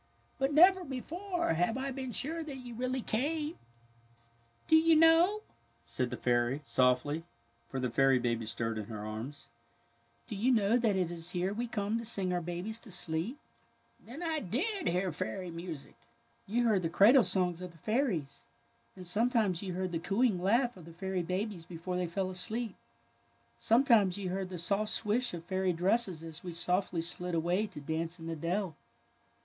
But 0.39 0.51
never 0.51 0.83
before 0.83 1.53
have 1.53 1.77
I 1.77 1.91
been 1.91 2.11
sure 2.11 2.43
that 2.43 2.57
you 2.57 2.73
really 2.73 3.03
came." 3.03 3.53
A 3.53 3.53
TULIP 3.53 3.53
STORY 3.53 4.63
35 4.65 4.65
^^ 4.65 4.69
Do 4.69 4.75
you 4.77 4.95
know," 4.95 5.41
said 5.83 6.09
the 6.09 6.17
fairy, 6.17 6.61
softly, 6.63 7.23
for 7.69 7.79
the 7.79 7.91
fairy 7.91 8.17
baby 8.17 8.47
stirred 8.47 8.79
in 8.79 8.85
her 8.85 9.05
arms," 9.05 9.49
do 10.27 10.35
you 10.35 10.51
know 10.51 10.75
that 10.75 10.95
it 10.95 11.11
is 11.11 11.29
here 11.29 11.53
we 11.53 11.67
come 11.67 11.99
to 11.99 12.05
sing 12.05 12.33
our 12.33 12.41
babies 12.41 12.79
to 12.79 12.89
sleep? 12.89 13.37
"^^ 14.03 14.05
Then 14.07 14.23
I 14.23 14.39
did 14.39 14.87
hear 14.89 15.11
fairy 15.11 15.51
music? 15.51 15.93
"'^ 16.01 16.03
You 16.47 16.63
heard 16.65 16.81
the 16.81 16.89
cradle 16.89 17.23
songs 17.23 17.61
of 17.61 17.71
the 17.71 17.77
fairies, 17.77 18.41
and 18.95 19.05
sometimes 19.05 19.61
you 19.61 19.73
heard 19.73 19.91
the 19.91 19.99
cooing 19.99 20.41
laugh 20.41 20.75
of 20.75 20.85
the 20.85 20.93
fairy 20.93 21.21
babies 21.21 21.63
before 21.65 21.95
they 21.95 22.07
fell 22.07 22.31
asleep. 22.31 22.75
Sometimes 23.59 24.17
you 24.17 24.31
heard 24.31 24.49
the 24.49 24.57
soft 24.57 24.89
swish 24.89 25.35
of 25.35 25.43
fairy 25.43 25.73
dresses 25.73 26.23
as 26.23 26.43
we 26.43 26.53
softly 26.53 27.03
slid 27.03 27.35
away 27.35 27.67
to 27.67 27.79
dance 27.79 28.19
in 28.19 28.25
the 28.25 28.35
dell." 28.35 28.75